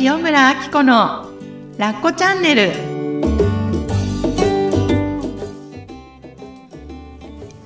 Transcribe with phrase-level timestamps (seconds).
[0.00, 1.30] 塩村あき子の
[1.78, 2.72] ラッコチャンネル。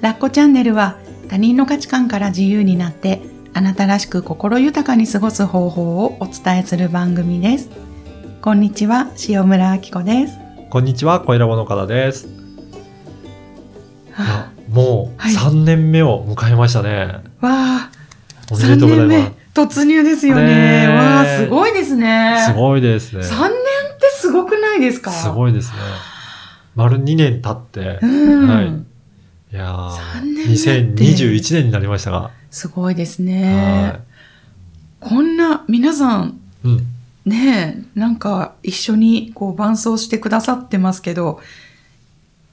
[0.03, 3.22] ラッコチャンネルは他人の価値観から自由になって
[3.54, 7.71] あなたらしく心豊かに過ごす方法をお伝えする番組です。
[8.42, 10.38] こんにちは塩村あき子です。
[10.69, 12.29] こんにちは、小ラボの方です。
[14.69, 15.35] もうはい。
[15.35, 17.23] 3年目を迎えましたね。
[17.41, 17.52] あわ
[17.87, 17.91] あ
[18.51, 22.52] おめでとうございま突入ですよねねえわあすごいですねす。
[22.52, 23.23] すごいですね。
[23.23, 23.50] 3年っ
[23.98, 25.10] てすごくないですか？
[25.10, 25.78] すごいですね。
[26.77, 28.06] 丸2年経って、う
[28.46, 28.66] ん、はい。
[28.66, 34.00] いやー、三年目って2021年になりましたが、すごいですねは。
[35.00, 36.68] こんな皆さんい。
[36.68, 36.87] うん。
[37.24, 41.40] ねえなんか一緒にこう伴奏してくださってますけど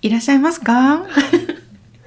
[0.01, 1.03] いらっしゃいますか？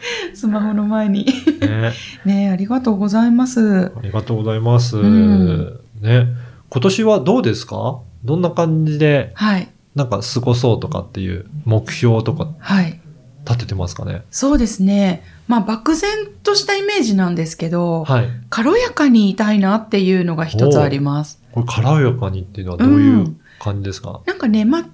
[0.35, 1.25] スマホの前に。
[1.61, 1.93] ね、
[2.25, 3.87] ねえありがとうございます。
[3.97, 4.97] ありがとうございます。
[4.97, 5.79] ん。
[6.01, 6.27] ね、
[6.71, 7.99] 今年はどうですか？
[8.25, 9.69] どんな感じで、はい。
[9.95, 13.01] なんか過ごそうとかっていう目標とかはい。
[13.45, 14.23] 立ててますかね？
[14.31, 15.23] そうですね。
[15.49, 16.11] まあ漠然
[16.43, 18.29] としたイメージなんですけど、はい。
[18.51, 21.41] 軽やかにいたいなっていうのが一つあります。
[21.53, 23.37] これ、軽やかにっていうのはどういううん。
[23.61, 24.87] 感じですか、なんかねまあ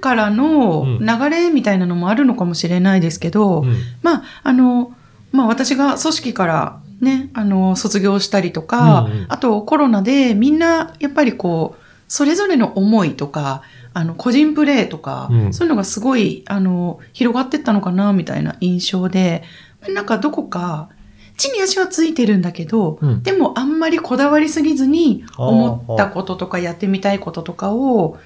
[0.00, 1.06] からのうん。
[1.06, 3.76] 流れみたいなのもあるのかもしれないですけど、うん。
[4.02, 4.92] まあ、あの、
[5.32, 13.62] まあ私が組織からね、あの、卒業したりとか、うんうんあとコロナでみんなやっぱりこう、それぞれの思いとか、
[13.94, 15.52] あの、個人プレーとか、うん。
[15.52, 19.42] そういうのがすごい、あの、広がってったのかな、みたいな印象で、
[19.88, 20.88] なんかどこか、
[21.36, 23.22] 地に足はついてるんだけど、うん。
[23.22, 28.18] でもあんまりこだわりすぎずに、思ったこととかやってみたいこととかを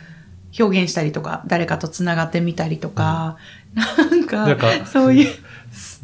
[0.59, 3.37] 表現したりとか、誰かとつながってみたりとか、
[3.75, 5.35] なんか、なんかそういう、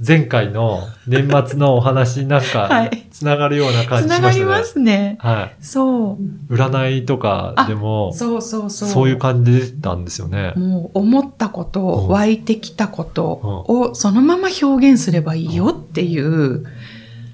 [0.05, 4.21] 前回の年末のお話になん はかい、つながるような感つじしましたね。
[4.21, 5.17] ながりますね。
[5.21, 5.57] はい。
[5.61, 6.53] そう。
[6.53, 8.89] 占いとかでも、そうそうそう。
[8.89, 10.53] そういう感じで出てたんですよね。
[10.57, 16.67] もう思ったこと、うん湧いてきたことをそのまま表現すればいいよっていう、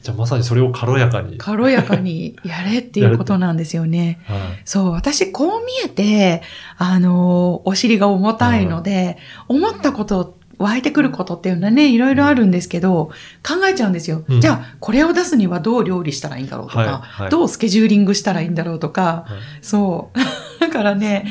[0.06, 1.36] じゃあまさにそれを軽やかに。
[1.36, 4.20] 軽やかにやれっていうことなんですよね。
[4.30, 4.38] はい。
[4.64, 6.42] そう、私こう見えて、
[6.78, 9.18] あの、お尻が重たいので、
[9.48, 13.10] 思ったこと、湧いてくることっていうのはね、いろいろあるんですけど、
[13.46, 14.22] 考えちゃうんですよ。
[14.28, 20.18] うんじゃあ、これを出すにはどう料理したらいいんだろうとか、はいはいどうスケジューリングしたらいいんだろうとか、はいそう。
[20.60, 21.26] だからね、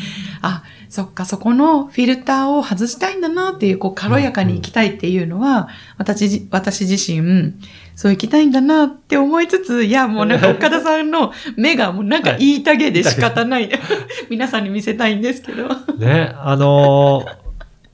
[0.48, 7.54] あ、そっか、そこのフィルターを外したいんだなっていう、こう、軽やかに生きたいっていうのは、私じ、私自身、
[7.96, 13.72] そう生きたいんだなって思いつつ、いや、もうなんか岡田さんの 目がもうなんか言いたげで仕方ない。
[14.30, 15.68] 皆さんに見せたいんですけど。
[15.98, 17.46] ね、あのー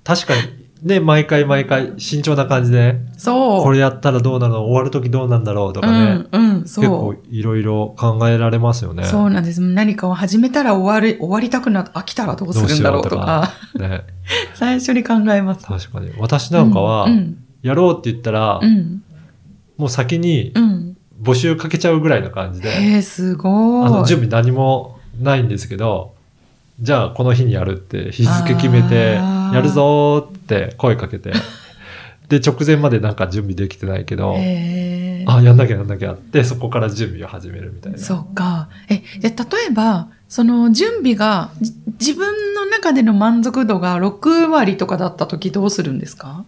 [0.04, 0.42] 確かに、
[0.82, 3.64] ね、毎回毎回慎重な感じで、そう。
[3.64, 9.04] これやったらどうなるの終わるときどうなんだろうとかね、うん、うん、結構そいろいろ考えられますよね。
[9.04, 9.06] う。
[9.06, 9.62] そうなんです。
[9.62, 14.02] 何かを始めたら終わる、終わりたくなって飽きたらどうするんだろうとか、ね、
[14.56, 15.66] 最初に考えます。
[15.66, 16.12] 確かに。
[16.18, 19.04] 私なんかはう、ん、やろうって言ったら、うん、
[19.78, 20.98] もう先にうん。
[21.22, 23.86] 募集かけちゃうぐらいの感じで、へえ、すごい。
[23.86, 26.11] あの、準備何もないんですけど、
[26.82, 29.16] じゃあこの日にやるって日付決めて、
[29.54, 31.32] やるぞーって声かけて、
[32.30, 34.36] で、直前までなんか準備できてないけど。
[35.28, 37.98] あ、やんなきゃやんなきゃって、そこから準備を始めるみたいな。
[38.00, 38.70] そっか。
[38.90, 46.46] え、じゃあ例えば、その準備が、じ自分の中での満足度が6割とかだった時どうするんですか？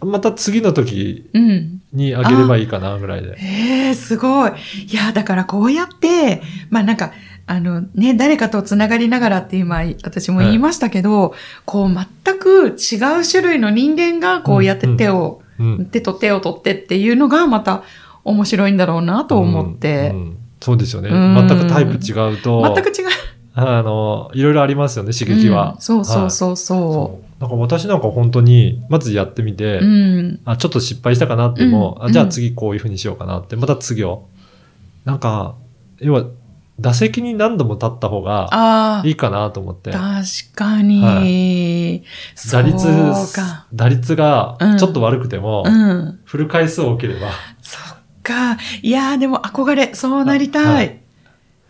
[0.00, 1.80] また次の時うん。
[1.92, 3.34] にあげればいいかなぐらいで。
[3.36, 4.52] へえ、すごい。
[4.88, 7.12] いや、だからこうやって、まあなんか、
[7.46, 11.34] あのね、誰かとつながりながらって今、私も言いましたけど、
[11.66, 15.86] こう全く違う種類の人間がこうやって手を、うん。
[15.86, 17.84] 手と手を取ってっていうのがまた
[18.24, 20.10] 面白いんだろうなと思って。
[20.10, 21.10] うんうんそうですよね。
[21.10, 23.08] うん全くタイプ違うと、全く違う。
[23.52, 25.74] あの、いろいろありますよね、刺激は。
[25.76, 27.40] うんそうそうはいそうそそう。
[27.42, 29.84] なんか私なんか本当に、まずやってみて、う。
[29.84, 29.86] う
[30.22, 30.40] ん。
[30.46, 34.26] あ、ちょっと失敗したかなっても、うんあじゃあ次こういう風にしようかなって、また次を。
[35.04, 35.54] なんか、
[36.00, 36.24] 要は、
[36.80, 39.92] 打席に何度も立った方がい、いかなと思って。
[39.92, 40.02] 確
[40.54, 42.02] かに。
[42.52, 46.20] 打率そうか。、打率がうんちょっと悪くても、うん。
[46.24, 47.30] 振る回数を多ければ、
[47.62, 48.58] そっか。
[48.82, 50.66] いやーでも憧れ、そうなりたい。
[50.66, 51.00] あはい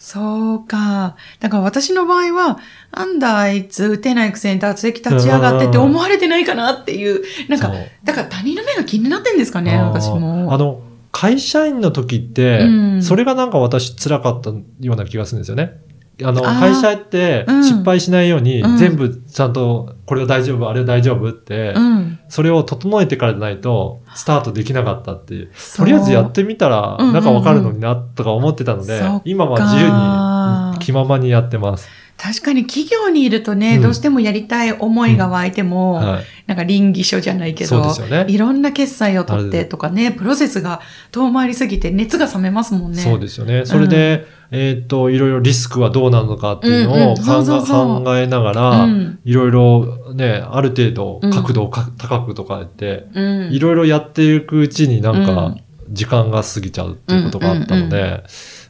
[0.05, 1.17] そうか。
[1.41, 2.59] だから私の場合は、
[2.93, 7.73] なんだあいつ打てないくせに打席立ち上がってって思われてないかなっていう、なんか
[8.05, 10.53] だから他人の目が気になってんですかね、私も。
[10.53, 10.83] あの、
[11.15, 12.67] 会社員の時って、う
[12.97, 15.81] んそれがなんか私辛かったような気がするんですよね。
[16.23, 22.19] あの、会社ってうん失敗しないように、うん全部ちゃんと、これは大丈夫、あれは大丈夫って、うん。
[22.29, 25.51] それを整えてからじゃないと、スタートできなかったっていう。
[25.77, 31.89] とりあえずやってみたら、なんかわかるのにな、とか思ってたので、今は自由に、気ままにやってます。
[32.17, 36.25] 確かに企業にいるとね、うんどうしてもやりたい思いが湧いても、はい。
[36.47, 38.27] なんか倫理書じゃないけど、ね。
[38.29, 40.81] いろんな決済を取ってとかね、プロセスが
[41.11, 42.99] 遠回りすぎて熱が冷めますもんね。
[42.99, 43.65] そうですよね。
[43.65, 53.53] それで、えっ、と、いろいろリスクはどうなるのかっていううんうんのを考えながら、うんいろいろね、ある程度角度をか高くとか言って、うん。
[53.53, 58.23] いろいろやっていくうちになんうかん時間が過ぎちゃうっていうことがあったので、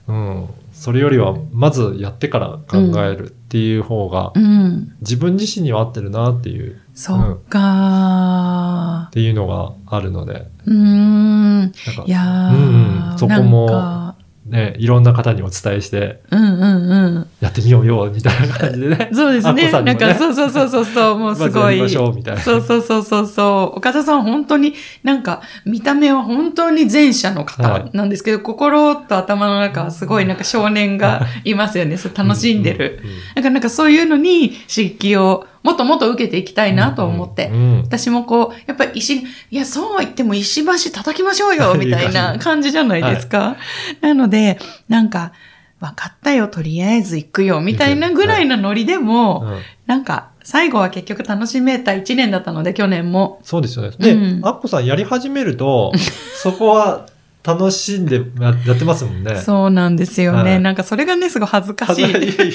[0.07, 4.95] うんそれよりはまずやってから考えるっていう方がうん。
[5.01, 10.45] 自分自身には合ってるなっていう、そっかっていうのがあるので、ー。
[10.67, 11.61] うーん。
[11.61, 14.15] なんかいやー、うんうんそこも
[14.47, 17.27] ね、いろんな方にお伝えして、うんうんうん。
[17.41, 19.09] やってみようよ、みたいな感じでね。
[19.15, 19.73] そうですね。
[19.73, 21.77] なんか、そうそうそうそうそう、もうすごい。
[21.77, 22.41] りましょう、みたいな。
[22.41, 23.79] そうそうそうそうそう。
[23.79, 31.97] 岡田さん本当になんか見た目は本当に前者の方なんですけど、心と頭の中はすごいなんか少年がいますよね。
[31.97, 33.01] そう楽しんでる。
[33.35, 37.49] なんかなんかそういうのに刺激をもっともっと受けていきたいなと思って。
[37.49, 43.57] うん私もこう、やっぱり石、いや、そうは言っても石橋叩きましょうよ、みたいな感じじゃないですか。
[44.01, 44.59] なので、
[44.89, 45.33] なんか、
[45.81, 53.41] 分かったよ、とりあえず行くよ、みたいなぐらいのノリでも、うんなんか、最後は結局楽しめた1年だったので、去年も。
[53.43, 53.97] そうですよね。
[53.99, 55.93] で、うんアッコさんやり始めると、
[56.43, 57.07] そこは
[57.43, 59.37] 楽しんでややってますもんね。
[59.37, 60.53] そうなんですよね。
[60.53, 62.05] はいなんかそれがね、すごい恥ずかしい。
[62.07, 62.55] いやいやいやいや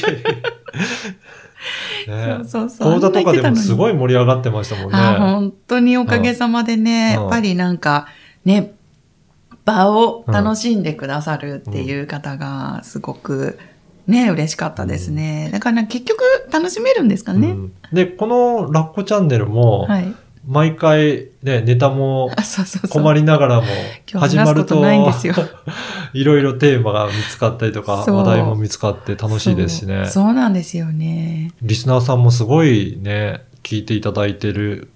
[2.07, 2.93] ねそうそうそう。
[2.93, 3.91] 講座とかでもすごい。
[3.91, 4.97] い盛り上がってましたもんね。
[4.97, 8.07] あ、本当におかげさまでね、うんやっぱりなんか、
[8.45, 8.73] ね、
[9.65, 13.59] 場を楽しんでくださるっていう方がすごく
[14.07, 15.49] ね、嬉しかったですね。
[15.51, 17.49] だから結局楽しめるんですかね。
[17.49, 20.13] うんで、このラッコチャンネルも、はい。
[20.49, 22.31] 毎回ね、ネタも。
[22.89, 23.67] 困りながらも、
[24.15, 24.95] 始まると、な
[26.13, 30.23] いろいろテーマが見つかったりとか、話題も見つかって楽しいですしねそう。
[30.25, 31.53] そうなんですよね。
[31.61, 34.89] リスナーさんもすごいね、聞いていただいてる、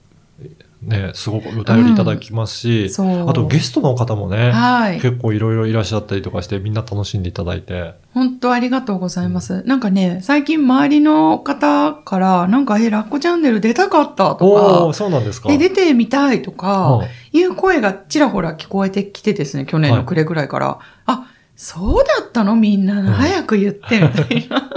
[0.86, 3.30] ね、すごくお便りいただきますし、そう。
[3.30, 5.02] あとゲストの方もね、はい。
[5.02, 7.96] 結構いろいろいらっしゃったりとかして、みんな楽しんでいただいて。
[8.14, 9.64] 本当ありがとうございます。
[9.64, 15.52] なんかね、最近周りの方から、なんか、え、ラッコチャンネル出たかったとか、そうなんですか。
[15.52, 20.78] え、出てみたいとか、うんいう声がちらほら聞こえてきてですね、去年の暮れぐらいから、
[21.08, 21.26] あ、
[21.56, 22.56] そうだったの？
[22.56, 24.70] みんな、ん早く言って、みたいな。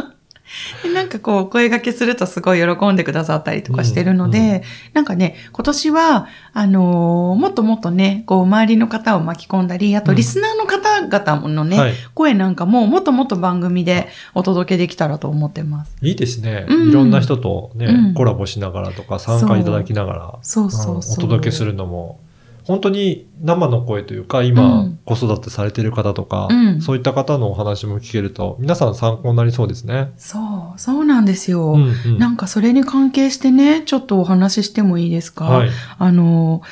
[0.96, 4.62] でなんかこう、お声掛けするとすごい喜んでくださったりとかしてるので、うんうん
[4.94, 11.92] なんかね、今年は、あのーもっともっとね、こう、周りの方を巻き込んだり、あと、リスナーの方々のね、はい。
[12.14, 15.96] 声なんかももっともっと番組でお届けできたらと思ってます。
[16.00, 16.64] いいですね。
[16.68, 21.24] うんいろんな人とね、うんコラボしながらとか参加いただきながら、そうそうそう。
[21.24, 22.20] うんお届けするのも、
[22.66, 30.12] 本当に生の声というか、今、うん子育てされてる方とか、うんそういった方のお話も聞けると、皆さん参考になりそうですね。
[30.16, 30.38] そ
[30.74, 31.72] う、そうなんですよ。
[31.72, 35.70] うんうんなんかそれに関係してね、ちょっとお話ししてもいいですか、はい。
[35.98, 36.62] あの、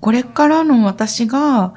[0.00, 1.74] これからの私が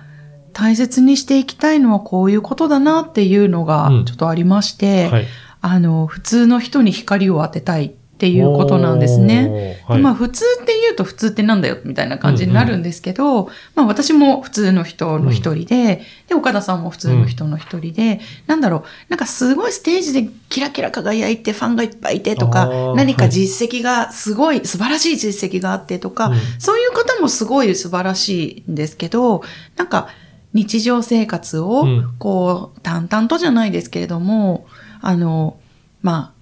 [0.53, 5.25] 大切にしていきたいのはこういうことだなっていうのがうんちょっとありまして、はい。
[5.61, 9.77] あの、普通の人に光を当てたいっていうことなんですね。
[9.87, 10.01] はい。
[10.01, 29.43] まあ普通って言うと普通ってなんだよみたいな感じになるんですけど、まあ私も普通の人の一人で、で、岡田さんも普通の人の一人で、なんだろう、なんかすごいステージでキラキラ輝いてファンがいっぱいいてとあかー、何か実績がすごい素晴らしい実績があってとか、うんそういう方もすごい素晴らしいんですけど、
[29.75, 30.07] なんか
[30.53, 34.67] 日常生活をうんこう淡々とじゃないですけれども、
[35.01, 35.57] あの、
[36.01, 36.34] まあ、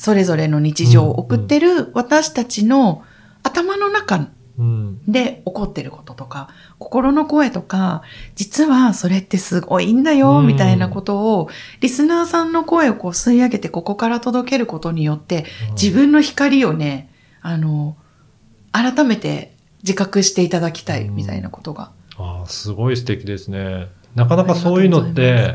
[0.00, 3.04] それぞれの日常を送ってる私たちの
[3.42, 4.98] 頭の中うん。
[5.06, 8.00] で起こってることとか、心の声とか、
[8.34, 17.10] 実はそれってすごいんだよ、うんみたいなことを、リスナーさんの声をこう吸い上げてここから届けることによって、自分の光をね、
[17.42, 17.96] あの、
[18.72, 21.92] 改めて自覚していただきたい、みたいなことが。
[22.16, 23.88] ああ、すごい素敵ですね。
[24.14, 25.54] なかなかそういうのって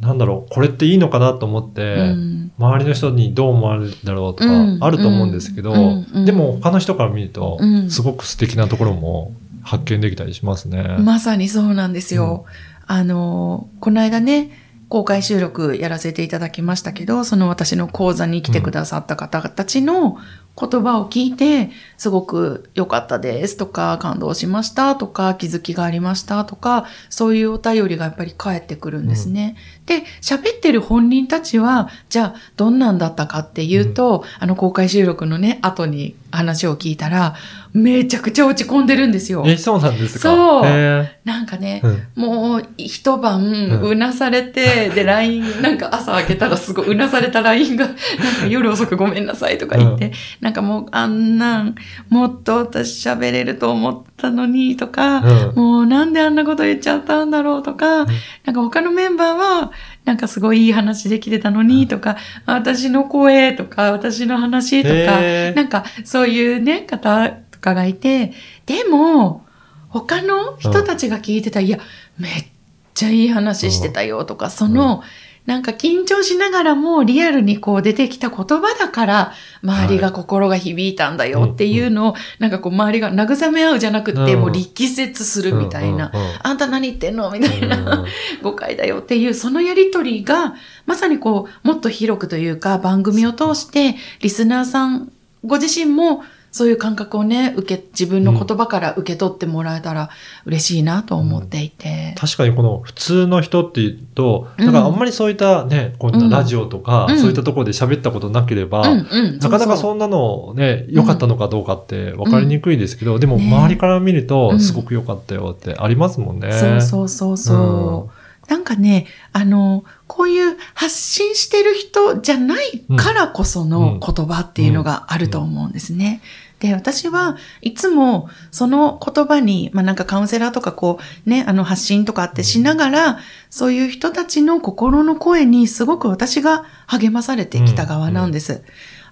[0.00, 2.47] なんだろう、これっていいのかなと思って、うん。
[2.58, 10.96] うん周りの人にどう思われるんだろうとかうんあると思うんですけど、うんうんでも他の人から見るとうんすごく素敵なところも発見できたりしますね。
[11.00, 12.46] まさにそうなんですよ。
[12.86, 14.50] あの、この間ね、
[14.88, 20.16] 公開収録やらせていただきましたけど、その私の講座に来てくださった方たちの
[20.58, 29.56] 言葉を聞いて、すごく良かったですとか、感動しましたとか、気づきがありましたとか、そういうお便りがやっぱり返ってくるんですね。
[29.86, 37.34] で、喋ってる本人たちは、じゃあどんなんだったかっていうと、あの公開収録のね、後に話を聞いたら、
[37.74, 39.44] めちゃくちゃ落ち込んでるんですよ。
[39.46, 40.20] え、そうなんですか？
[40.28, 40.62] そう。
[40.66, 42.22] へなんかね、ーうん。
[42.22, 51.74] もう一晩ううなされて、で、LINE、 なんか朝開けたらすごいうなされた LINE が、なんか夜遅くごめんなさいとか言って、なんかもうあんなん、
[52.08, 55.54] もっと私喋れると思ったのにとか、うん。
[55.56, 59.72] もうなんであんなこと言っちゃったんだろうとか、なんか他のメンバーは、
[60.04, 65.20] なんかすごいいい話できてたのにとか、私の声とか、私の話とか、
[65.54, 68.32] なんかそういうね、方とかがいて、
[68.66, 69.44] でも、
[69.88, 71.78] 他の人たちが聞いてた、いや、
[72.18, 72.46] めっ
[72.94, 75.02] ちゃいい話してたよとか、その、
[75.48, 84.40] なんか緊張しながらもリアルにこう出てきた言葉だから、周りが心が響いたんだよっていうのを、なんかこう周りが慰め合うじゃなくて、うん。
[84.40, 86.12] もう力説するみたいな、
[86.42, 88.06] あんた何言ってんのみたいな、うん。
[88.44, 95.10] 誤解だよっていう、そのやりとりが、まさにこう、もっと広くというか、番組を通して、リスナーさん、
[95.46, 100.10] ご自身も、そういう感覚をね、受け、自分の言葉から受け取ってもらえたら
[100.46, 102.14] 嬉しいなと思っていて。
[102.18, 109.38] 確かにこの普通の人っていうと、うんなんかあんまりそういったね、こんなラジオとか、うんそういったところで喋ったことなければ、うんうん。
[109.38, 116.52] なかなかうそんなのね、良かったのかどうかって分かりにくいですけど、でもね周りから見るうと、んすごく良かったよってありますもんね。
[116.52, 118.17] そうそうそうそう。
[118.48, 126.22] なんかね、あの、こういう発信してる人じゃないからこその言葉っていうのがあると思うんですね。
[126.58, 133.18] で、私はいつもその言葉に、まあなんかカウンセラーとかこうね、あの発信とかってしながら、
[133.50, 138.64] そういう人たちの心の声にすごく私が励まされてきた側なんです。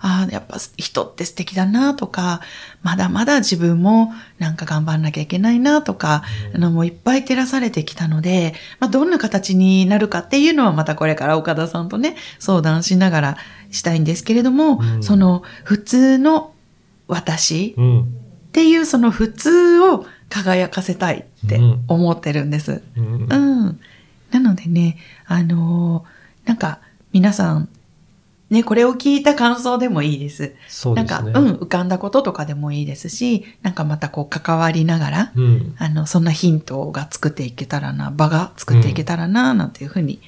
[0.07, 2.41] ああ、やっぱ人って素敵だなとか、
[2.83, 6.23] まだまだ自分もなんか頑張んなきゃいけないなとか、
[6.55, 13.37] あのもういっぱい照らされてきたので、まあどんな形になるかっていうのはまたこれから岡田さんとね、相談しながら
[13.73, 16.53] したいんですけれども、うんその普通の
[17.09, 18.03] 私うん。
[18.03, 18.05] っ
[18.53, 22.83] ていうその普通を輝かせたいって思ってるんです。
[22.97, 23.81] うんうん。
[24.31, 24.97] なのでね、
[25.27, 26.79] あのーなんか
[27.13, 27.69] 皆さん、
[28.49, 30.55] ね、これを聞いた感想でもいいです。
[30.95, 31.51] なんか、そうですね。
[31.51, 35.75] うん、浮かんだこととかでもいいですし、なんかまたこう関わりながら、うん。
[35.79, 40.21] あの、そんなヒントが作っていけたらな、場が作っていけたらな、なんていうふうに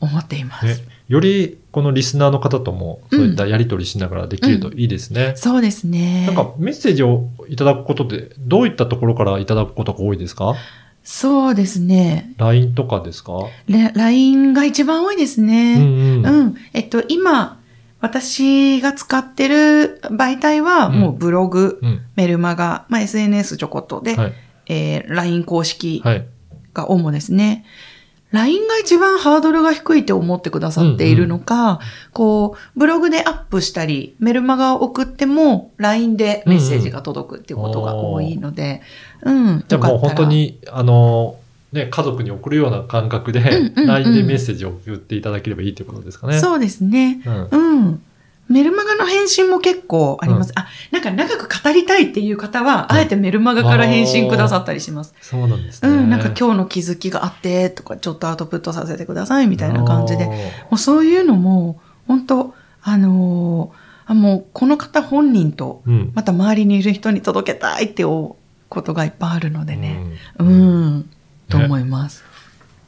[0.00, 0.66] 思っています。
[0.66, 0.76] ね、
[1.08, 5.34] よりこのリスナーの方ともそういったやり取りしながらできるといいですね。
[5.36, 6.24] そうですね。
[6.26, 10.54] なんかメッセージをいただくことで、どういったところからいただくことが多いですか？
[11.04, 12.32] そうですね。
[12.38, 13.32] ?LINE とかですか？
[13.68, 15.74] レ LINE が一番多いですうんね。
[15.76, 16.26] うん。
[16.26, 16.54] うん。
[16.72, 17.60] えっと、今、
[18.00, 22.00] 私が使ってる媒体は、もうブログ、うん。
[22.14, 24.32] メルマガ、まあ、SNS ちょこっとで、はい。
[24.68, 26.26] えー LINE 公式はい。
[26.74, 27.64] が主ですね。
[28.32, 31.80] LINE が一番ハードルが低いって思ってくださっているのか、
[32.12, 38.82] こう、ブログでアップしたり、メルマガを送っても、LINE でメッセージが届くっていうことが多いので、
[39.22, 39.64] うん。
[39.66, 40.24] じゃあもう本当。
[40.26, 41.36] に、あの、
[41.76, 46.38] ね、家族に送るような感覚で、んうんうん LINE でメッセージを送っていただければいいということですかね。
[46.38, 47.20] そうですね。
[47.24, 47.48] うん。
[47.50, 48.02] うん。
[48.48, 50.52] メルマガの返信も結構あります。
[50.54, 55.14] あ、なんか長く語りたいっていう方は、あえてメルマガから返信くださったりします。
[55.20, 55.88] そうなんですね。
[55.88, 60.26] うん、なんか今日の気づきがあって、とか、ちょっとアウトプットさせてください、みたいな感じで。
[60.26, 60.32] も
[60.72, 65.82] うそういうのも、本当あのーあ、もうこの方本人と。
[66.14, 68.30] また周りにいる人に届けたいっていう
[68.68, 70.00] ことがいっぱいあるのでね。
[70.38, 71.10] ううんん、
[71.48, 72.24] と思います。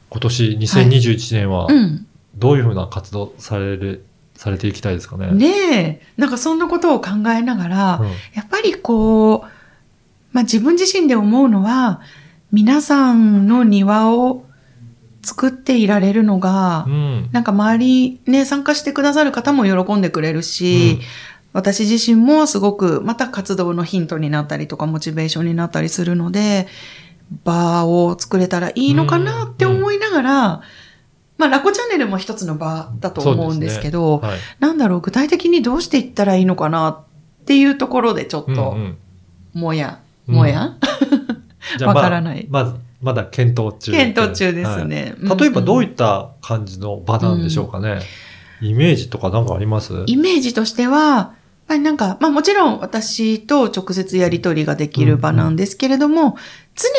[0.09, 2.05] 今年2021年はうん。
[2.35, 5.31] どういうふうな活動される、されていきたいですかね？
[5.31, 9.41] ねえ、なんかそんなことを考えながら、うんやっぱりこう、
[10.31, 12.01] まあ自分自身で思うのは、
[12.51, 14.45] 皆さんの庭を
[15.21, 17.29] 作っていられるのが、うん。
[17.31, 21.01] なんか周りね、参加してくださる方も喜んでくれるし、うん
[21.51, 26.67] 私自身もすごくまた活動のヒントになったりとかモチベーションになったりするので、
[27.43, 30.61] 場を作れたらいいのかなって思いながら、
[31.37, 34.39] まあラコチャンネルも一つの場だと思うんですけど、はい。
[34.59, 37.03] なんだろう、具体的にどうしていったらいいのかなっ
[37.45, 38.97] ていうところでちょっと、うんうん。
[39.53, 40.35] もや、うん。
[40.35, 40.75] もや、
[41.85, 42.47] わからない。
[42.49, 43.91] まず、まだ検討中。
[43.91, 45.15] 検討中ですね。
[45.23, 45.39] はい。
[45.39, 47.99] 例えばどういっった感じの場なんでしょうかね。
[48.61, 50.03] イメージとかなんかあります？
[50.07, 51.33] イメージとしては、
[51.67, 56.35] まあなんか、まあもちろん私と直接やり取りができる場なんですけれども、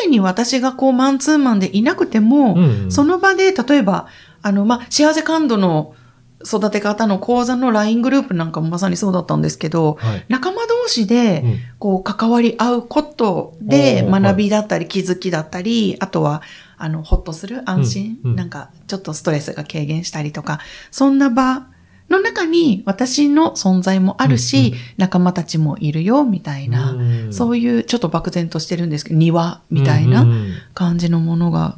[0.03, 2.91] 常に私がこうマンツーマンでいなくても、うんうん。
[2.91, 4.07] その場で例えば、
[4.41, 5.95] あの、まあ幸せ感度の
[6.43, 10.25] 育て方の講座の LINE グループなんかもまさにそうだったんですけど、はい。
[10.29, 11.59] 仲間同士で、うん。
[11.79, 16.43] こう関わり合うことで学びだったり気づきだったり、あとは
[16.77, 18.35] あのほっとする安心、うんうん。
[18.35, 20.59] なんかちょっとストレスが軽減したりとか
[20.91, 21.67] そんな場
[22.11, 27.33] の中に私の存在もあるし、うん仲間たちもいるよ、みたいな、うん。
[27.33, 30.35] そういうちょっと漠然としてるんですけど、庭みたいなうんうん。
[30.35, 31.77] うん感じのものが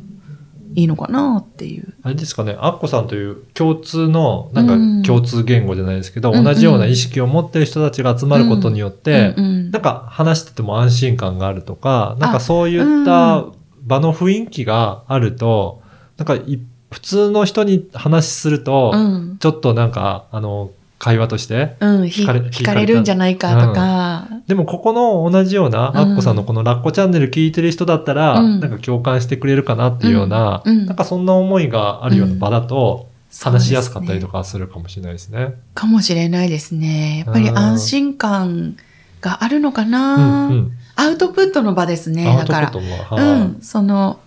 [0.76, 1.94] いいのかなっていう。
[2.04, 5.00] あれですかね、アッコさんという共通の、なうん。
[5.00, 6.44] んか共通言語じゃないですけど、うんうん。
[6.44, 9.72] 同じような意識を持ってる人たちが集まることによって、うんうん。
[9.72, 13.04] なんか話してても安心感があるとか、なんかそういうん。
[13.04, 13.46] った
[13.84, 15.82] 場の雰囲気があると、
[16.18, 16.60] なんかい
[16.94, 19.38] 普通の人に話すると、うん。
[19.40, 33.10] ちょっとなんか、あの、会話として、うん、ひ惹かれ惹かれるんじゃないかとか、でもここの同じような、うんアッコさんのこのラッコチャンネル聞いてる人だったら、うんなんか共感してくれるかなっていうような、うんうんなんかそんな思いがあるような場だと、
[33.42, 34.40] 話しやすかったりとか。
[34.40, 35.56] かするかもしれないですね。
[35.74, 37.24] かもしれないですね。
[37.26, 38.78] やっぱり安心感
[39.20, 40.72] があるのかな、うんうん。
[40.96, 42.30] アウトプットの場ですね。
[42.30, 42.70] アウトプだから。
[42.70, 44.20] ットも、うはいん、その、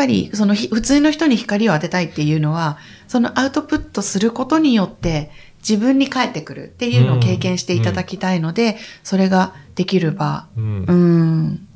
[0.00, 11.68] ぱり、そのひ、普通の人に光を当てたいっていうのは、そのアウトプットすることによって、自分に返ってくるっていうのを経験していただきたいので、それができる場、うんうん、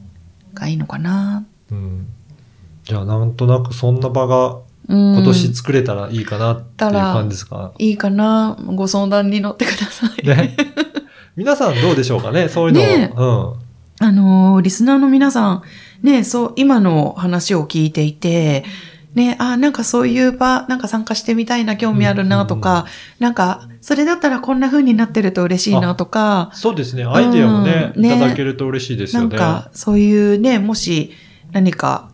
[0.54, 1.44] がいいのかな。
[1.70, 2.06] うん。
[2.84, 8.58] じゃあなんとなくそんな場がうん、今年作れたらいいかなっていう感じですか、いいかな。
[8.66, 10.26] ご相談に乗ってください。
[10.26, 10.54] ね。
[11.36, 13.56] 皆さんどうでしょうかねそういうのを。
[13.56, 13.64] ね
[14.00, 15.62] あのーリスナーの皆さん、
[16.04, 18.64] ね、そう、今の話を聞いていて、
[19.14, 22.84] ね、あ、なんかそういう場、なんか参加してみたいな、興味あるなとか、
[23.18, 27.04] なんか、それだったらこんな風になってると嬉しいなとかうん。、そうですね。
[27.04, 29.34] アイデアもね、うんねいただけると嬉しいですなよね。
[29.34, 31.12] んか、そういうね、もし
[31.52, 32.10] 何か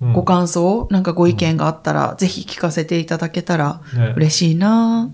[0.00, 5.10] うんご感想、なんかご意見があったら、ぜひ聞かせていただけたらね嬉しいな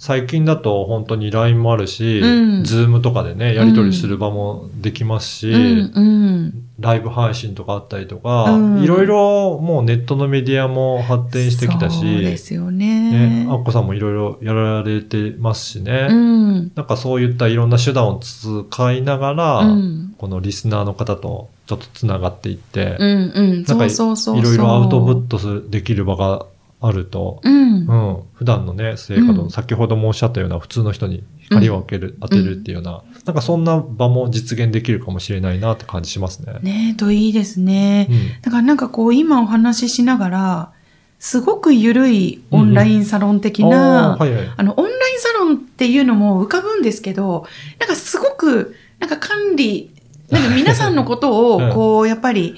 [0.00, 6.66] 最近だと本当に LINE もあるし、うんズームとかでね、やり取りする場もできますし、うん、うん。
[6.80, 13.46] ライブ配信とかあったりとか、うんいろいろもうネットのメディアも発展してきたし、そうですよね、ね。
[13.50, 16.72] アッコさんもいろいろやられてますしね、うん。
[16.74, 20.14] なんかそういったいろんな手段を使いながら、うん。
[20.16, 23.64] このリスナーの方とちょっとつながっていって、うんうん。
[23.64, 23.84] なんか。
[23.84, 26.46] いろいろアウトプットするできる場が
[26.80, 27.86] あると、うん。
[27.86, 36.54] うん、普段のね、生活の、うん先ほどもおっしゃったような普通の人に光を当てる、当てるっていうような、なんかそんな場も実現できるかもしれないなって感じしますね。
[36.62, 38.08] ねえ、といいですね。
[38.10, 40.72] うんだからなんかこう今お話ししながら、
[41.18, 44.54] すごく緩いオンラインサロン的な、あーはいはい。
[44.56, 47.46] あの、オンラインサロンっていうのも浮かぶんですけど、
[47.78, 49.90] なんかすごく、なんか管理、
[50.30, 51.28] なんか皆さんのこと
[51.58, 52.56] うんを、こう、やっぱり、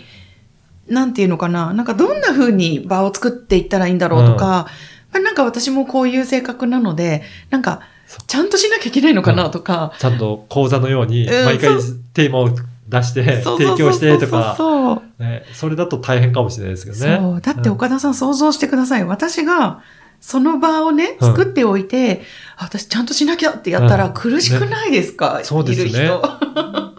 [0.89, 4.67] なんていうのかな、なんかどんな風に場を作っていったらいいんだろうとか、やっ
[5.13, 7.83] ぱりなんか私もこういう性格なので、なんか、
[8.27, 12.51] ちゃんとしなきゃいけないのかなとか、ちゃんと講座のように、うん毎回そテーマを
[12.89, 15.23] 出して、提供してとか、そう。
[15.23, 17.19] ね、それだと大変かもしれないですけどね。
[17.21, 17.41] そう。
[17.41, 19.05] だって岡田さん想像してください。
[19.05, 19.83] 私が、
[20.21, 21.29] その場をね、うん。
[21.29, 22.23] 作っておいて、
[22.57, 24.15] あ私ちゃんとしなきゃってやったらうん。
[24.15, 25.91] 苦しくないですか、そうですね。
[25.91, 26.92] いる人。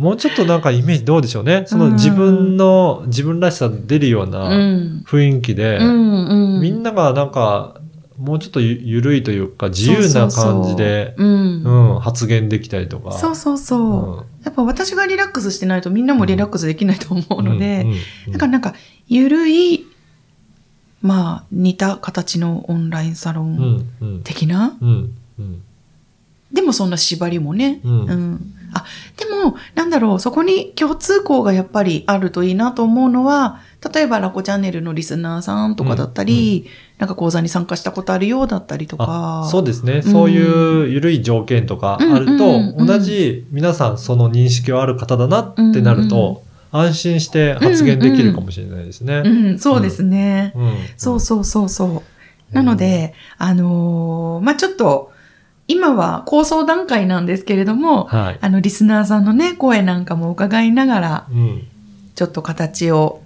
[0.00, 1.64] もうちょっとなんかイメージどうでしょうね。
[1.66, 4.30] そのうん自分の、自分らしさ出るようう。
[4.30, 6.62] なん雰囲気で、うんうん。
[6.62, 7.78] みんながなんか、
[8.16, 11.64] もうちょっとゆゆるいというか、自由な感じで、そうん。
[11.64, 13.12] うん、発言できたりとか。
[13.12, 13.80] そうそうそう。
[13.80, 17.96] うんやっぱ私がリラックスしてないとみんなもリラックスできないと思うので、うんうん
[18.28, 18.74] うんだからなんか、
[19.06, 19.86] ゆるい、
[21.02, 25.62] まあ、似た形のオンラインサロうンんうん的な、うんうん
[26.52, 27.80] でもそんな縛りもね。
[27.84, 28.84] うんあ、
[29.16, 33.60] でも、なんだろう、そこに共通項がやっぱりあるといいなと思うのは、
[33.94, 36.66] 例えばラコチャンネルのリスナーさんとかだったり、
[36.98, 39.42] なんか講座に参加したことあるようだったりとか。
[39.44, 40.02] あそうですね。
[40.02, 49.22] そういう緩い条件とかあると、うんうんうん同じ皆さんその認識はある方だなってなると、安心して発言できるかもしれないですね。
[49.24, 50.52] うん、そうですね。
[50.54, 52.02] うんそうそうそうそ
[52.52, 52.54] う。
[52.54, 55.09] なので、あのーまあ、ちょっと、
[55.70, 58.38] 今は構想段階なんですけれども、はい。
[58.40, 61.62] あの、リスナーさんのね、声なんかも伺いながら、うん。
[62.16, 63.22] ちょっと形を、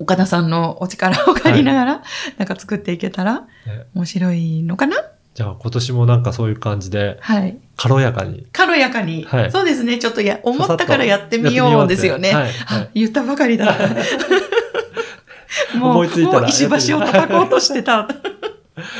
[0.00, 2.02] 岡田さんのお力を借りながら、
[2.38, 3.46] なんか作っていけたらね
[3.94, 4.96] 面白いのかな？
[5.34, 7.56] じゃあ今年もなんかそういう感じで、はい。
[7.76, 8.46] 軽やかに。
[8.52, 9.24] 軽やかに。
[9.24, 9.98] はいそうですね。
[9.98, 12.32] ちょっとや、思ったからやってみようですよね。
[12.32, 13.72] はいはいあ言ったばかりだ。
[15.78, 18.08] もう、思いついたらもう石橋を叩こうとしてた。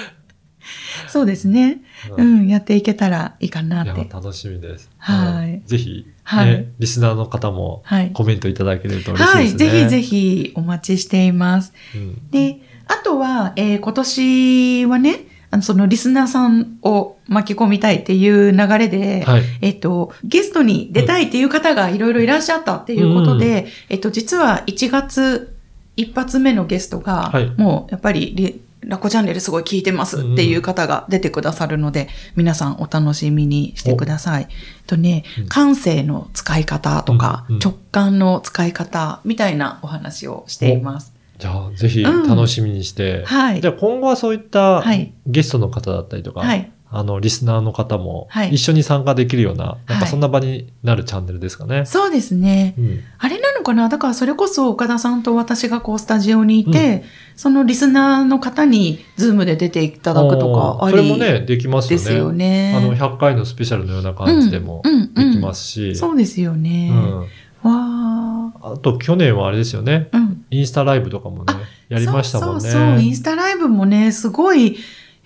[1.09, 1.79] そうですね。
[2.17, 4.07] ううんん、やっていけたらいいかなって。
[4.13, 4.91] 楽しみです。
[4.99, 8.11] はいうんぜひ、はいね、リスナーの方もはい。
[8.13, 9.45] コメントいただけると嬉しいはい。
[9.45, 9.59] ですね。
[9.59, 11.73] ぜひぜひお待ちしています。
[11.95, 19.43] うんで、あとは、えー今年はね、あの、そのリスナーさんを巻き込みたいっていう流れで、はい。
[19.63, 25.55] えっと、ゲストに出たいっていう方がいろいろいらっしゃったっていうことで、えっと、実は1月
[25.97, 34.49] 一発目のゲストが、はいもうやっぱりリラコチャンネルすごい聞いてますっていう方が出てくださるので、皆さんお楽しみにしてください。
[34.87, 41.13] とねうん、感性の使い方とか、うんうん直感の使い方みたいなお話をしています。
[41.39, 43.25] じゃあ、ぜひうん楽しみにして。
[43.27, 46.71] はいじゃあ、今後はそういったはいゲストの方だったりとか、はい。
[46.91, 51.85] あの、リスナーの方もはい一緒に参加できるような、なんはいかそんな場になるチャンネルですかね。
[51.85, 52.75] そうですね。
[52.79, 53.01] うん。
[53.19, 57.05] あれなのかなだからそれこそ岡田さんと私がこうスタジオにいて、
[57.37, 62.05] そのリスナーの方にズームで出ていただくとかあーそれもりね、できますよね。
[62.05, 62.75] ですよね。
[62.77, 65.95] あの、100回のスペシャルのような感じでもうんうんうんできますし。
[65.95, 66.91] そうですよね。
[66.93, 67.27] うん
[67.63, 68.73] わあ。
[68.75, 70.09] あと、去年はあれですよね。
[70.13, 70.47] うん。
[70.51, 71.55] インスタライブとかもね、
[71.89, 72.61] やりましたもんね。
[72.61, 73.01] そうそうそう。
[73.01, 74.77] インスタライブもね、すごい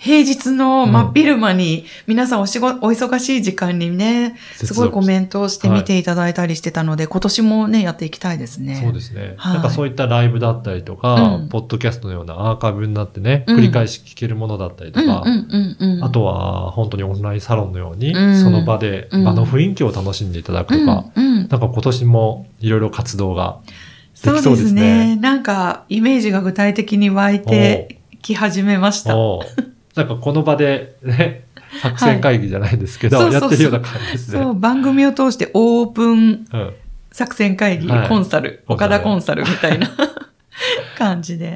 [0.02, 8.80] 平日の真っ昼間に、皆さんお仕事、お忙しい時間にね、すごいコメントをして見ていただいたりしてたので、今年もね、やっていきたいですね。
[8.82, 9.34] そうですね。
[9.36, 15.22] はいなんかそういったライブだったりとか、うんポッドキャストのようなアーカイブになってね、うん繰り返し聞けるものだったりとか。
[16.02, 23.60] あとは本当にオンラインサロンのように、うんその場でうん場の雰囲気を楽しんでいただくとか、なんか今年もいろいろ活動が
[24.20, 25.14] でそうできそうですすね。
[25.14, 25.16] ね。
[25.16, 29.14] なんか、イメージが具体的に湧いてき始めました。
[29.94, 31.44] なんかこの場でね、
[31.80, 34.42] 作戦会議じゃないですけど、はいやってるような感じですね。
[34.42, 36.74] そう、番組を通してオープンうん
[37.12, 39.90] 作戦会議、はいコンサル、コンサル岡田コンサルみたいな
[40.96, 41.54] 感じで。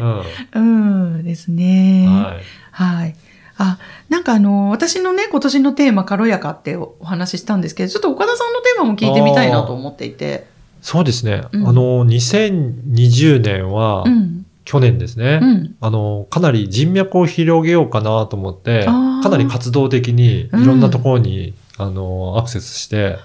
[0.55, 2.07] うんうん、ですね。
[2.07, 2.43] はい。
[2.73, 3.15] はい。
[3.59, 3.79] あ、
[4.11, 10.47] なんかあの、私のね、今年のテーマ、軽やかっておお話ししたんですけど、ちょっと岡田さんのテーマも聞いてみたいなと思っていて。
[10.83, 11.43] そうですね。
[11.53, 14.46] うんあの、2020年は、うん。
[14.67, 15.39] 去年ですね。
[15.41, 15.77] うん。
[15.81, 23.17] あの、かなり人脈を広げようかなと思って、かなり活動的にいろんなところに、あの、アクセスして、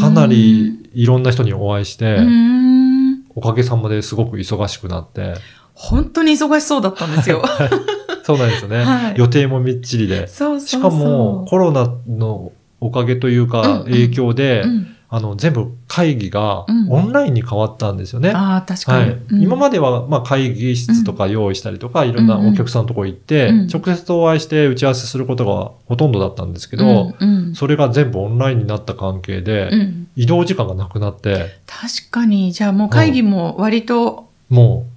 [0.00, 3.24] かなりいろんな人にお会いして、うん。
[3.34, 5.34] おかげさまですごく忙しくなって、
[5.74, 7.42] 本当に忙しそうだったんですよ。
[8.24, 8.84] そうなんですよね。
[8.84, 10.26] はい予定もみっちりで。
[10.26, 10.80] そうそうそう。
[10.80, 16.90] しかも、コロナのおかげといううんか、うん影響で、うん、あの、全部会議がうん。
[16.90, 18.30] オンラインに変わったんですよね。
[18.30, 19.10] ああ、確はい。
[19.10, 19.16] かに。
[19.30, 19.42] うん。
[19.42, 27.54] 今までは、まあ、会議室とか用意したりとか、いろんなお客さんのとこ行って、うんうん直接お会いして打ち合わせすることがほとんどだったんですけど、うんうん。
[27.54, 30.08] それが全部オンラインになった関係で、うん。
[30.16, 34.91] 移動時間がなくなって、確かに、じゃあもう会議も割ともう、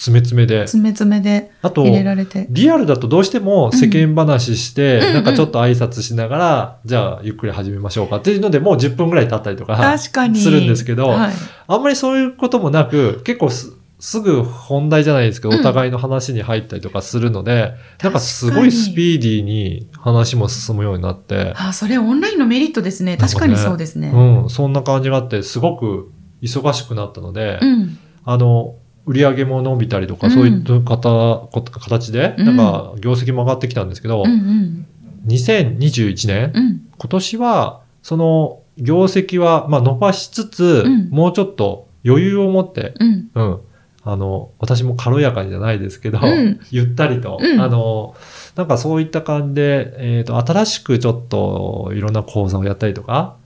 [0.00, 0.60] 詰め詰めで。
[0.60, 2.46] 詰め詰めであと入、れられて。
[2.48, 10.40] リアルだとどうしても世間話して、うんなんかちょっと挨拶しながら、じゃあゆっくり始めましょうかっていうので、もう10分ぐらい経ったりとか、確かに。
[10.40, 11.32] するんですけどはい
[11.66, 23.18] あんまりそういうこともなく、結構すすぐ本題じゃないですけど、うんお互いの話に入ったりとかするので、なんかすごいスピーディーに話も進むようになって、あ、それオンラインのメリットですね。
[23.18, 24.08] 確かにそうですね。
[24.08, 26.10] うん、そんな感じがあって、すごく
[26.40, 27.98] 忙しくなったので、うん。
[28.24, 34.86] あの、売り上げも伸びたりとか、うんそういった方こ形で、うんなんか業績も上がってきたんですけど、うんうん。
[35.26, 36.80] 2021年、うん。
[36.98, 43.30] 今年は、その業績は、まあ、伸ばしつつ、うんもうちょっと余裕を持って、うん。
[43.34, 43.60] うん。
[44.02, 48.14] あの、私も軽やかにじゃないですけど、うんゆったりと、うんあの、
[48.56, 53.36] なんかそういった感じで、えっ、と、新しくちょっといろんな講座をやったりとか、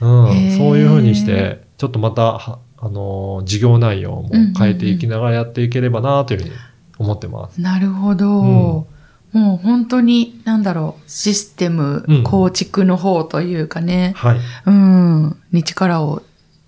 [0.00, 6.50] うんそういうふうにして、ちょっとまた、はあの、事業内容も変えていきながらやっていければなというふうに
[6.98, 7.60] 思ってます。
[7.60, 8.42] なるほど。
[8.42, 8.86] ん
[9.32, 14.38] もう本当に、なんだろう、システムうん構築の方というかね、はい。
[14.66, 16.22] うん、に力を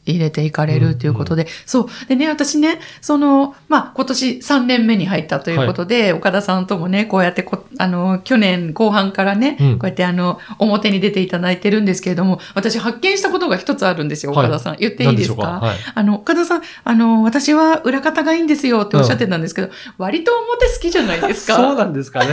[0.06, 1.86] 入れていかれるということで、そう。
[2.08, 14.76] でね、私ね、その、まあ、今年3年目に入ったということで、岡田さんともね、こうやってこ、あの、去年後半からね、うんこうやってあの、表に出ていただいてるんですけれども、私発見したことが一つあるんですよ、はい岡田さん。
[14.78, 15.42] 言っていいですか？
[15.60, 15.76] はい。
[15.94, 21.56] あの、岡田さん、あの、私は裏方がいいんですよっておっしゃってたんですけど、割と表好きじゃないですか？
[21.60, 22.26] そうなんですかね。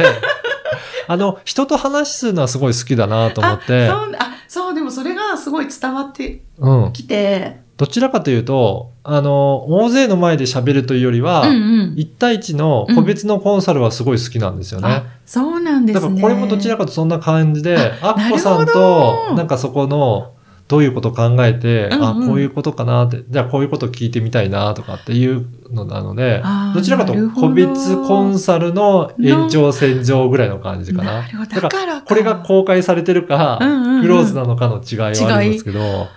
[1.09, 6.93] あの、人と話すのはすごい好きだなと思ってあ、そう、あ、そう、でもそれがすごい伝わってうん。
[6.93, 11.59] きて、どちらかというと、あの、大勢の前で喋るというよりは、うんう
[11.91, 11.93] ん。
[11.95, 14.87] 一対一の個別のコンサルはすごい好きなんですよね。
[14.89, 16.01] あ、そうなんですね。
[16.01, 20.33] だからこれもどちらかとそんな感じで、あアッコさんとなんかそこの、
[20.67, 31.21] どういうことを考えて、うんうんあ、こういうことかなって、じゃあこういうことを聞いてみたいなとかっていうのなのであー、どちらかというと個別コンサルの延長線上ぐらいの感じかな。
[31.21, 31.49] なるほど。
[31.49, 36.07] だか、だかららかこれが公開されてるか、うんうんうんクローズなのかの違いはあるんですけど、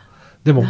[0.44, 0.64] でも。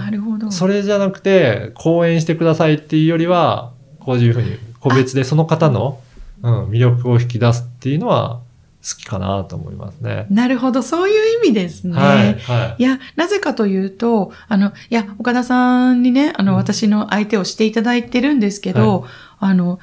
[0.51, 6.01] それじゃなくて、講演してくださいっていうよりは、こういうふうに個別でその方の、
[6.43, 8.41] うん、魅力を引き出すっていうのは
[8.83, 10.27] 好きかなと思いますね。
[10.31, 10.83] なるほど。
[10.83, 11.95] そういう意味ですね。
[11.95, 12.83] はい、はい。
[12.83, 19.07] いや、なぜかというと、あの、いや、岡田さんにね、あの、うん私の相手をしていただいてるんですけど、
[19.39, 19.79] あの、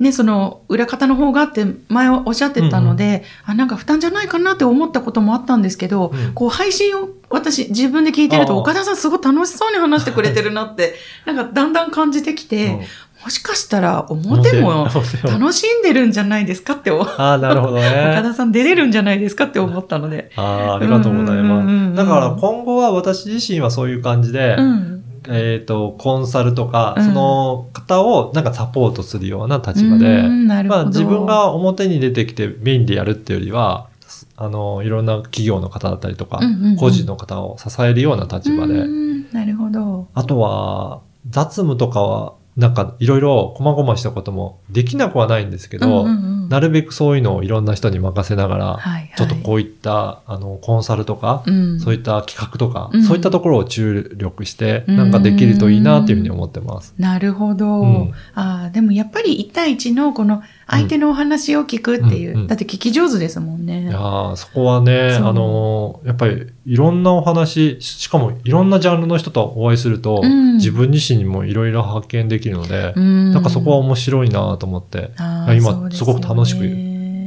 [0.00, 10.94] ね、その裏方の方がって前おっしゃってたので、あ、なんか負担じゃないかなって思ったこともあったんですけど、うんこう配信を私自分で聞いてると、岡田さんすごい楽しそうに話してくれてるなって、
[11.26, 12.80] なんかだんだん感じてきて、うん
[13.22, 14.88] もしかしたら表も
[15.24, 17.82] 楽しんでるんじゃないですかって、岡ああ、なるほどね。
[18.22, 20.30] 田さん出れるんじゃないですかって思ったので。
[20.36, 22.06] ああ、ありがとうございうんうんうんうんます。
[22.06, 25.04] だから今後は私自身はそういう感じで、うん。
[25.30, 30.22] えっ、と、コンサルとか、うんその方をなんかサポートするような立場うで。
[30.68, 33.88] まあ自分が表に出てきてメインでやるっていうよりは、
[34.36, 40.08] あの、いろんな企業の方だったりとか、うんうんうん個人の方を支えるような立場で、うんなるほど。
[40.14, 46.48] あとは、雑務とかは、なんかいろいろ細々したこともできなくはないんですけど、うんうんうん。
[46.50, 49.12] なるべくそういうのをいろんな人に任せながら、はいはい。
[49.16, 51.80] ちょっとこういった、あの、コンサルとか、うん。
[51.80, 53.02] そういった企画とか、うん。
[53.02, 54.96] そういったところを注力して、うん。
[54.96, 56.94] なんかできるといいなっていうふうに思ってます。
[56.98, 58.08] なるほど。
[58.34, 62.30] あ、でもやっぱり1対1のこの相手のお話を聞くっていう。
[62.32, 63.84] うんうんだって聞き上手ですもんいね。
[63.86, 75.10] やーそこはね、あのーやっぱりいろんなお話、ししかもいろんなジャンルの人とお会いすると、うん自分自身にもいろいろ発見できるので、うんなんかそこは面白いなと思って
[75.56, 76.64] 今すごく楽しく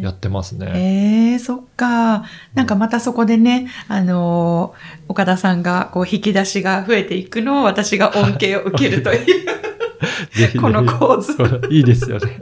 [0.03, 0.71] やってますね。
[0.75, 2.25] ええそっか。
[2.53, 9.63] なんかまたそこでね、あのー岡田さんがこう引き出しが増えていくのを私が恩恵を受けるという。
[10.31, 11.33] ぜひこの構図
[11.69, 12.37] いいですよね。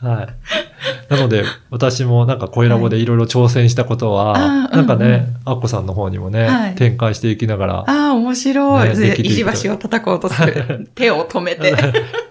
[0.00, 1.12] はい。
[1.12, 8.98] なので、私もなんか声ラボでいろいろ挑戦したことは、あーなんかね、うんうんアッコさんの方にもね、はい展開していきながら、ああ、面白い。
[8.98, 10.88] ね石橋を叩こうとする。
[10.96, 11.74] 手を止めて、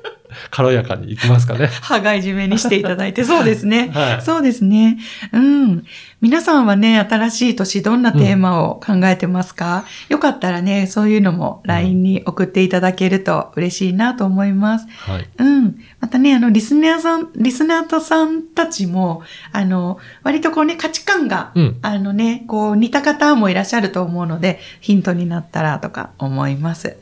[0.53, 1.65] 軽やかにいきますかね。
[1.81, 3.23] 羽交い締めにしていただいて。
[3.25, 3.89] そうですね。
[3.91, 4.21] はい。
[4.21, 4.99] そうですね。
[5.31, 5.83] うん。
[6.21, 14.85] 皆さんはね、新しい年どんなテーマを考えてますか、よかったらね、そういうのも LINE に送っていただけると嬉しいなと思います。
[14.89, 15.27] はい。
[15.39, 15.75] うん。
[15.99, 21.77] またね、あの、リスナーさん、リスナーとさんたちも、あの、割とこうね、価値観が、うん。
[21.81, 26.95] あのね、こう似た方もいらっしゃると思うので、ヒントになったらとか思います。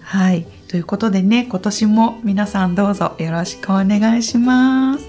[0.00, 0.46] はい。
[0.68, 5.08] ということでね、今年も皆さんどうぞよろしくお願いします。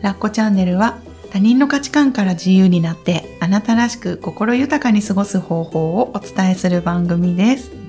[0.00, 0.98] ラッコチャンネルは
[1.30, 7.83] 他人の価値観から自由になってあなたらしく心豊かに過ごす方法をお伝えする番組です。